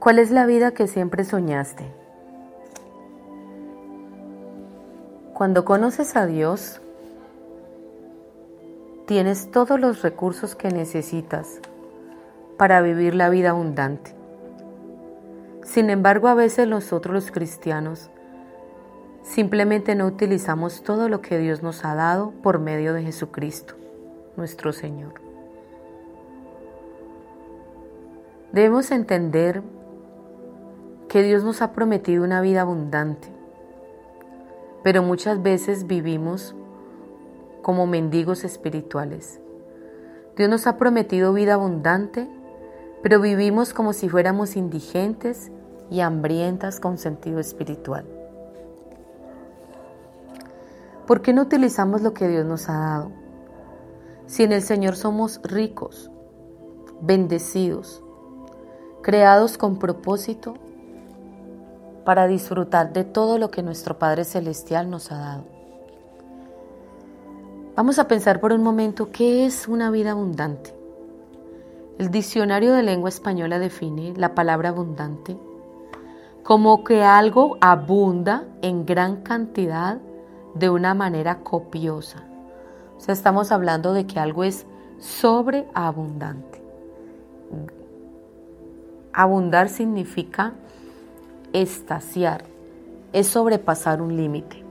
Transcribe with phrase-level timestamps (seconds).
[0.00, 1.84] ¿Cuál es la vida que siempre soñaste?
[5.34, 6.80] Cuando conoces a Dios,
[9.06, 11.60] tienes todos los recursos que necesitas
[12.56, 14.14] para vivir la vida abundante.
[15.64, 18.08] Sin embargo, a veces nosotros los cristianos
[19.22, 23.74] simplemente no utilizamos todo lo que Dios nos ha dado por medio de Jesucristo,
[24.38, 25.12] nuestro Señor.
[28.50, 29.62] Debemos entender
[31.10, 33.26] que Dios nos ha prometido una vida abundante,
[34.84, 36.54] pero muchas veces vivimos
[37.62, 39.40] como mendigos espirituales.
[40.36, 42.28] Dios nos ha prometido vida abundante,
[43.02, 45.50] pero vivimos como si fuéramos indigentes
[45.90, 48.04] y hambrientas con sentido espiritual.
[51.08, 53.12] ¿Por qué no utilizamos lo que Dios nos ha dado?
[54.26, 56.08] Si en el Señor somos ricos,
[57.00, 58.00] bendecidos,
[59.02, 60.54] creados con propósito
[62.10, 65.44] para disfrutar de todo lo que nuestro Padre Celestial nos ha dado.
[67.76, 70.74] Vamos a pensar por un momento qué es una vida abundante.
[72.00, 75.38] El diccionario de lengua española define la palabra abundante
[76.42, 79.98] como que algo abunda en gran cantidad
[80.56, 82.24] de una manera copiosa.
[82.96, 84.66] O sea, estamos hablando de que algo es
[84.98, 86.60] sobreabundante.
[89.12, 90.54] Abundar significa
[91.52, 92.44] estaciar,
[93.12, 94.64] es sobrepasar un límite.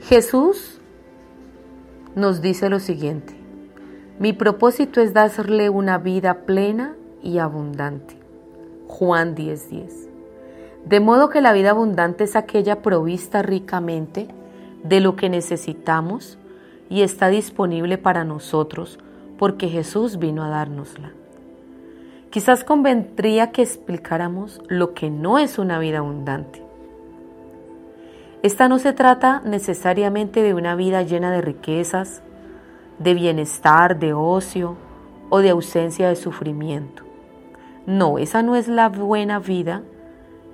[0.00, 0.80] Jesús
[2.14, 3.34] nos dice lo siguiente,
[4.18, 8.16] mi propósito es darle una vida plena y abundante.
[8.88, 10.08] Juan 10:10.
[10.84, 14.28] De modo que la vida abundante es aquella provista ricamente
[14.82, 16.38] de lo que necesitamos
[16.88, 18.98] y está disponible para nosotros
[19.38, 21.12] porque Jesús vino a dárnosla.
[22.38, 26.62] Quizás convendría que explicáramos lo que no es una vida abundante.
[28.44, 32.22] Esta no se trata necesariamente de una vida llena de riquezas,
[33.00, 34.76] de bienestar, de ocio
[35.30, 37.02] o de ausencia de sufrimiento.
[37.86, 39.82] No, esa no es la buena vida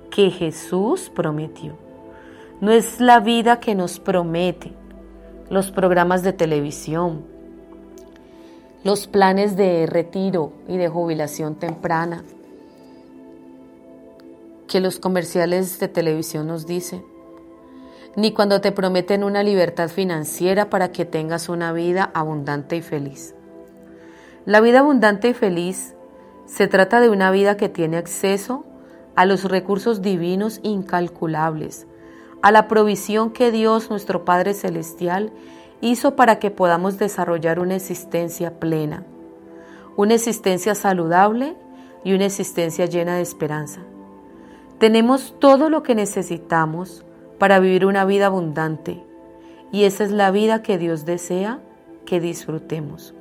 [0.09, 1.73] que Jesús prometió.
[2.61, 4.73] No es la vida que nos promete
[5.51, 7.27] los programas de televisión,
[8.85, 12.23] los planes de retiro y de jubilación temprana
[14.67, 17.03] que los comerciales de televisión nos dicen,
[18.15, 23.33] ni cuando te prometen una libertad financiera para que tengas una vida abundante y feliz.
[24.45, 25.95] La vida abundante y feliz
[26.45, 28.65] se trata de una vida que tiene acceso
[29.15, 31.87] a los recursos divinos incalculables,
[32.43, 35.31] a la provisión que Dios nuestro Padre Celestial
[35.81, 39.03] hizo para que podamos desarrollar una existencia plena,
[39.95, 41.55] una existencia saludable
[42.03, 43.81] y una existencia llena de esperanza.
[44.79, 47.05] Tenemos todo lo que necesitamos
[47.39, 49.03] para vivir una vida abundante
[49.71, 51.59] y esa es la vida que Dios desea
[52.05, 53.13] que disfrutemos.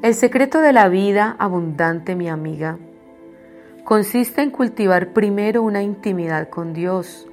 [0.00, 2.78] El secreto de la vida abundante, mi amiga,
[3.88, 7.26] consiste en cultivar primero una intimidad con Dios.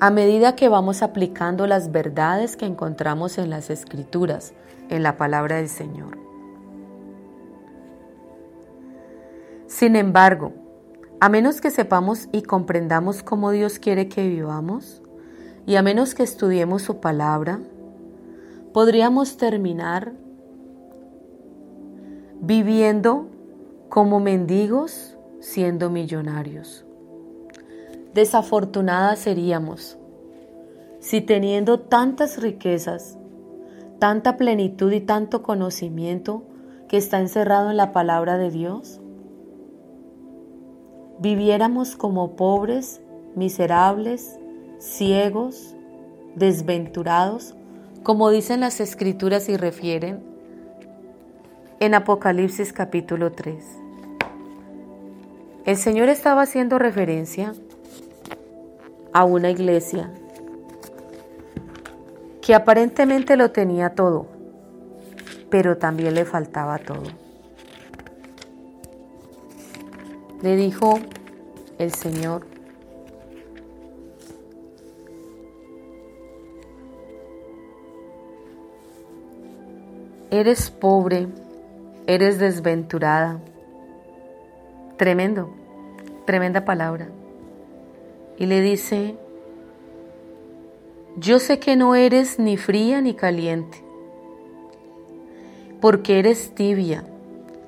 [0.00, 4.54] A medida que vamos aplicando las verdades que encontramos en las escrituras,
[4.88, 6.18] en la palabra del Señor.
[9.68, 10.52] Sin embargo,
[11.20, 15.00] a menos que sepamos y comprendamos cómo Dios quiere que vivamos,
[15.64, 17.60] y a menos que estudiemos su palabra,
[18.72, 20.12] podríamos terminar
[22.40, 23.28] viviendo
[23.88, 26.84] como mendigos siendo millonarios.
[28.14, 29.98] Desafortunadas seríamos
[31.06, 33.16] si teniendo tantas riquezas,
[34.00, 36.42] tanta plenitud y tanto conocimiento
[36.88, 39.00] que está encerrado en la palabra de Dios,
[41.20, 43.00] viviéramos como pobres,
[43.36, 44.40] miserables,
[44.78, 45.76] ciegos,
[46.34, 47.54] desventurados,
[48.02, 50.35] como dicen las escrituras y refieren
[51.78, 53.64] en Apocalipsis capítulo 3.
[55.66, 57.52] El Señor estaba haciendo referencia
[59.12, 60.10] a una iglesia
[62.40, 64.26] que aparentemente lo tenía todo,
[65.50, 67.02] pero también le faltaba todo.
[70.42, 70.98] Le dijo
[71.78, 72.46] el Señor,
[80.30, 81.28] eres pobre,
[82.06, 83.40] eres desventurada.
[84.96, 85.54] Tremendo,
[86.24, 87.08] tremenda palabra.
[88.38, 89.16] Y le dice,
[91.16, 93.82] yo sé que no eres ni fría ni caliente,
[95.80, 97.04] porque eres tibia,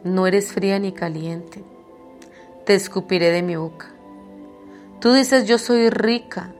[0.05, 1.63] no eres fría ni caliente.
[2.65, 3.87] Te escupiré de mi boca.
[5.01, 6.53] Tú dices, yo soy rica,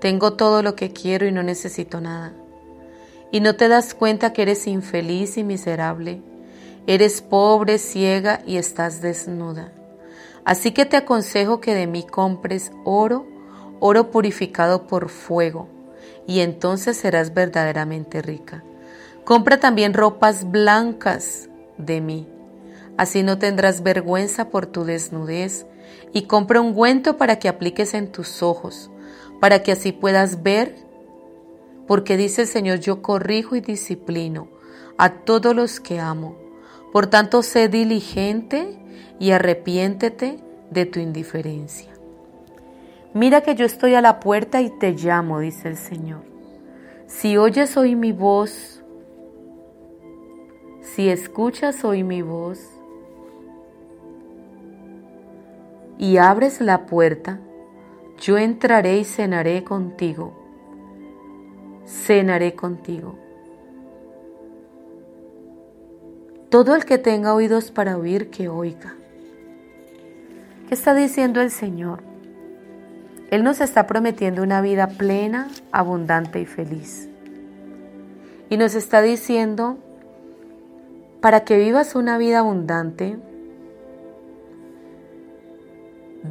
[0.00, 2.34] tengo todo lo que quiero y no necesito nada
[3.32, 6.20] y no te das cuenta que eres infeliz y miserable.
[6.86, 9.72] Eres pobre, ciega y estás desnuda.
[10.44, 13.26] Así que te aconsejo que de mí compres oro,
[13.80, 15.68] oro purificado por fuego,
[16.26, 18.64] y entonces serás verdaderamente rica.
[19.24, 21.48] Compra también ropas blancas
[21.78, 22.28] de mí,
[22.96, 25.66] así no tendrás vergüenza por tu desnudez,
[26.12, 28.90] y compra un ungüento para que apliques en tus ojos,
[29.40, 30.74] para que así puedas ver
[31.86, 34.48] porque dice el Señor, yo corrijo y disciplino
[34.98, 36.36] a todos los que amo.
[36.92, 38.78] Por tanto, sé diligente
[39.18, 40.38] y arrepiéntete
[40.70, 41.90] de tu indiferencia.
[43.14, 46.22] Mira que yo estoy a la puerta y te llamo, dice el Señor.
[47.06, 48.82] Si oyes hoy mi voz,
[50.80, 52.60] si escuchas hoy mi voz
[55.98, 57.40] y abres la puerta,
[58.20, 60.42] yo entraré y cenaré contigo
[61.86, 63.18] cenaré contigo.
[66.52, 68.94] Todo el que tenga oídos para oír, que oiga.
[70.68, 72.02] ¿Qué está diciendo el Señor?
[73.30, 77.08] Él nos está prometiendo una vida plena, abundante y feliz.
[78.50, 79.78] Y nos está diciendo,
[81.22, 83.16] para que vivas una vida abundante,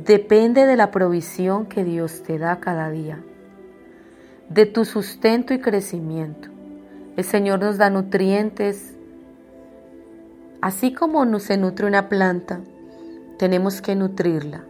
[0.05, 3.23] depende de la provisión que Dios te da cada día
[4.49, 6.49] de tu sustento y crecimiento.
[7.17, 9.00] El Señor nos da nutrientes.
[10.61, 12.61] Así como se nutre una planta,
[13.39, 14.63] tenemos que nutrirla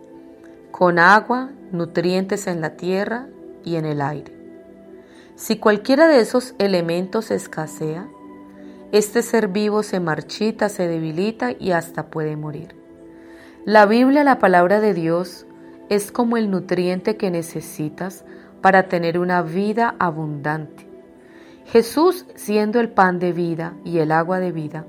[0.71, 3.27] con agua, nutrientes en la tierra
[3.65, 4.33] y en el aire.
[5.35, 8.07] Si cualquiera de esos elementos escasea,
[8.93, 12.73] este ser vivo se marchita, se debilita y hasta puede morir.
[13.65, 15.45] La Biblia, la palabra de Dios,
[15.89, 18.23] es como el nutriente que necesitas
[18.61, 20.87] para tener una vida abundante.
[21.65, 24.85] Jesús siendo el pan de vida y el agua de vida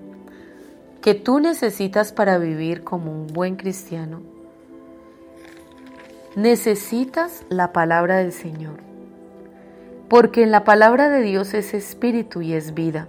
[1.03, 4.23] que tú necesitas para vivir como un buen cristiano,
[6.37, 8.81] necesitas la palabra del Señor.
[10.09, 13.09] Porque en la palabra de Dios es espíritu y es vida.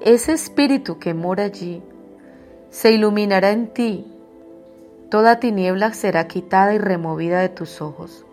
[0.00, 1.82] Ese espíritu que mora allí
[2.70, 4.06] se iluminará en ti.
[5.10, 8.24] Toda tiniebla será quitada y removida de tus ojos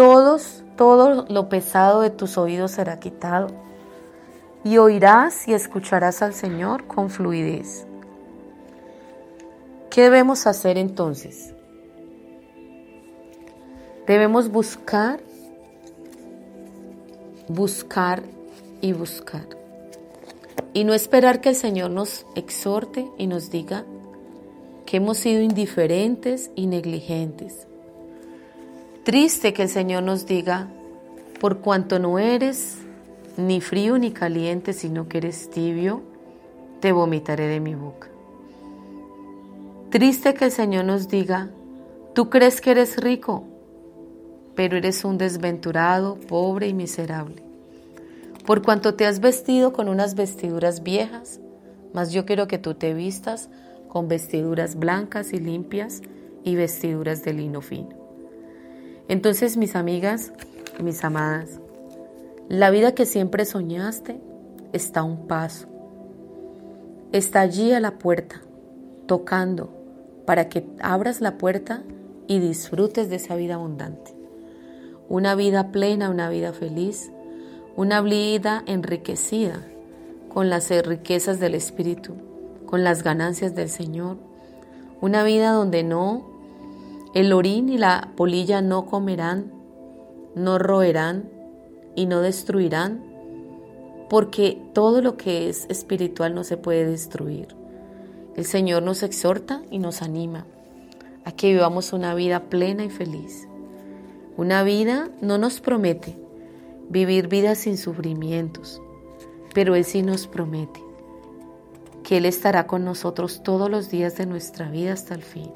[0.00, 3.48] todos, todo lo pesado de tus oídos será quitado
[4.64, 7.86] y oirás y escucharás al Señor con fluidez.
[9.90, 11.54] ¿Qué debemos hacer entonces?
[14.06, 15.20] Debemos buscar,
[17.48, 18.22] buscar
[18.80, 19.46] y buscar.
[20.72, 23.84] Y no esperar que el Señor nos exhorte y nos diga
[24.86, 27.66] que hemos sido indiferentes y negligentes
[29.04, 30.68] Triste que el Señor nos diga,
[31.40, 32.76] por cuanto no eres
[33.36, 36.02] ni frío ni caliente, sino que eres tibio,
[36.80, 38.08] te vomitaré de mi boca.
[39.90, 41.50] Triste que el Señor nos diga,
[42.14, 43.44] tú crees que eres rico,
[44.54, 47.42] pero eres un desventurado, pobre y miserable.
[48.46, 51.40] Por cuanto te has vestido con unas vestiduras viejas,
[51.92, 53.48] mas yo quiero que tú te vistas
[53.88, 56.02] con vestiduras blancas y limpias
[56.44, 57.90] y vestiduras de lino fino.
[59.08, 60.32] Entonces, mis amigas,
[60.80, 61.60] mis amadas,
[62.50, 64.20] la vida que siempre soñaste
[64.72, 65.68] está a un paso.
[67.12, 68.42] Está allí a la puerta,
[69.06, 69.70] tocando,
[70.26, 71.84] para que abras la puerta
[72.26, 74.16] y disfrutes de esa vida abundante.
[75.08, 77.12] Una vida plena, una vida feliz,
[77.76, 79.64] una vida enriquecida
[80.28, 82.14] con las riquezas del Espíritu,
[82.66, 84.16] con las ganancias del Señor.
[85.00, 86.28] Una vida donde no
[87.14, 89.52] el orín y la polilla no comerán,
[90.34, 91.29] no roerán
[91.94, 93.02] y no destruirán,
[94.08, 97.48] porque todo lo que es espiritual no se puede destruir.
[98.36, 100.46] El Señor nos exhorta y nos anima
[101.24, 103.46] a que vivamos una vida plena y feliz.
[104.36, 106.16] Una vida no nos promete
[106.88, 108.80] vivir vidas sin sufrimientos,
[109.54, 110.80] pero Él sí nos promete
[112.02, 115.50] que Él estará con nosotros todos los días de nuestra vida hasta el fin.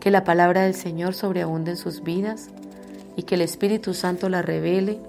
[0.00, 2.50] Que la palabra del Señor sobreabunde en sus vidas
[3.16, 5.00] y que el Espíritu Santo la revele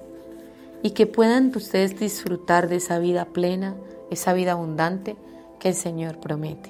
[0.83, 3.75] y que puedan ustedes disfrutar de esa vida plena,
[4.11, 5.15] esa vida abundante
[5.59, 6.69] que el Señor promete.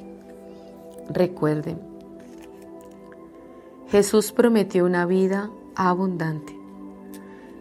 [1.10, 1.80] Recuerden,
[3.90, 6.56] Jesús prometió una vida abundante.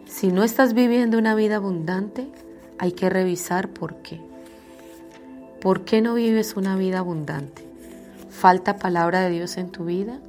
[0.05, 2.29] Si no estás viviendo una vida abundante,
[2.77, 4.21] hay que revisar por qué.
[5.61, 7.67] ¿Por qué no vives una vida abundante?
[8.29, 10.19] ¿Falta palabra de Dios en tu vida?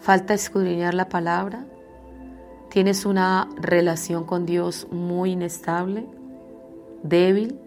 [0.00, 1.64] ¿Falta escudriñar la palabra?
[2.70, 6.04] ¿Tienes una relación con Dios muy inestable?
[7.02, 7.58] ¿Débil?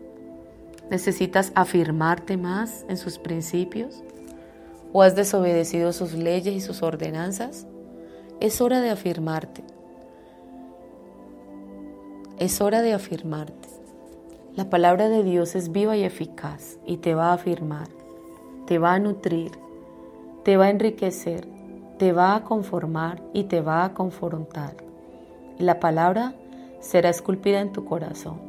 [0.91, 4.03] ¿Necesitas afirmarte más en sus principios?
[4.93, 7.65] ¿O has desobedecido sus leyes y sus ordenanzas?
[8.39, 9.63] Es hora de afirmarte.
[12.38, 13.70] Es hora de afirmarte.
[14.55, 17.88] La palabra de Dios es viva y eficaz y te va a afirmar,
[18.67, 19.51] te va a nutrir,
[20.43, 21.48] te va a enriquecer,
[21.98, 24.90] te va a conformar y te va a confrontar.
[25.62, 26.34] La palabra
[26.80, 28.39] será esculpida en tu corazón.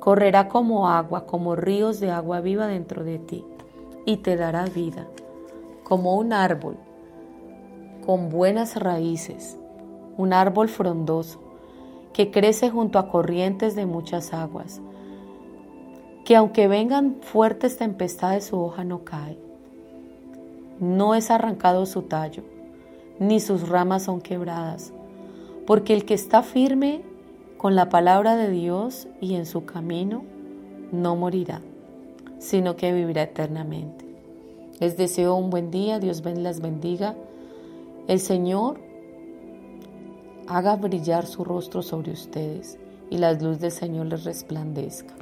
[0.00, 3.44] Correrá como agua, como ríos de agua viva dentro de ti
[4.04, 5.06] y te dará vida,
[5.84, 6.76] como un árbol
[8.04, 9.56] con buenas raíces,
[10.16, 11.38] un árbol frondoso
[12.12, 14.80] que crece junto a corrientes de muchas aguas,
[16.24, 19.38] que aunque vengan fuertes tempestades su hoja no cae,
[20.80, 22.42] no es arrancado su tallo,
[23.20, 24.92] ni sus ramas son quebradas,
[25.66, 27.02] porque el que está firme
[27.56, 30.24] con la palabra de Dios y en su camino
[30.92, 31.62] no morirá,
[32.38, 34.04] sino que vivirá eternamente.
[34.80, 37.14] Les deseo un buen día, Dios las bendiga.
[38.08, 38.80] El Señor
[40.46, 42.78] haga brillar su rostro sobre ustedes
[43.08, 45.14] y la luz del Señor les resplandezca.